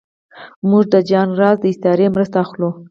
[0.69, 2.69] موږ د جان رالز د استعارې مرسته اخلو.